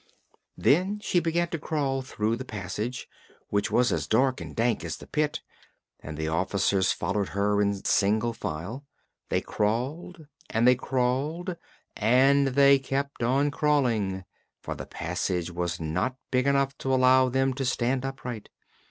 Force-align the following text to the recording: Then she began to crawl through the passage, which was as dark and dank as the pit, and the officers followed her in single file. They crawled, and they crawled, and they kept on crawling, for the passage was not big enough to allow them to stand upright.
Then 0.57 0.99
she 0.99 1.19
began 1.19 1.49
to 1.49 1.59
crawl 1.59 2.01
through 2.01 2.35
the 2.35 2.43
passage, 2.43 3.07
which 3.49 3.69
was 3.69 3.91
as 3.91 4.07
dark 4.07 4.41
and 4.41 4.55
dank 4.55 4.83
as 4.83 4.97
the 4.97 5.05
pit, 5.05 5.41
and 5.99 6.17
the 6.17 6.27
officers 6.27 6.91
followed 6.91 7.29
her 7.37 7.61
in 7.61 7.85
single 7.85 8.33
file. 8.33 8.83
They 9.29 9.41
crawled, 9.41 10.25
and 10.49 10.67
they 10.67 10.73
crawled, 10.73 11.55
and 11.95 12.47
they 12.47 12.79
kept 12.79 13.21
on 13.21 13.51
crawling, 13.51 14.23
for 14.59 14.73
the 14.73 14.87
passage 14.87 15.51
was 15.51 15.79
not 15.79 16.17
big 16.31 16.47
enough 16.47 16.75
to 16.79 16.91
allow 16.91 17.29
them 17.29 17.53
to 17.53 17.63
stand 17.63 18.03
upright. 18.03 18.49